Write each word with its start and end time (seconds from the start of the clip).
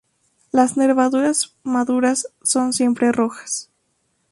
Las 0.51 0.77
nervaduras 0.77 1.57
maduras 1.61 2.33
son 2.41 2.73
siempre 2.73 3.11
rojas. 3.11 3.69